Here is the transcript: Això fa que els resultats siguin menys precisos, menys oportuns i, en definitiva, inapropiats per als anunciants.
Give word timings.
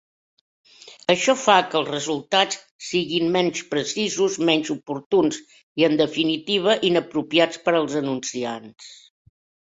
Això 1.13 1.33
fa 1.39 1.55
que 1.73 1.75
els 1.79 1.89
resultats 1.89 2.55
siguin 2.85 3.27
menys 3.35 3.61
precisos, 3.73 4.37
menys 4.49 4.71
oportuns 4.75 5.37
i, 5.49 5.85
en 5.89 5.97
definitiva, 5.99 6.79
inapropiats 6.89 7.61
per 7.67 7.75
als 7.81 7.99
anunciants. 8.01 8.89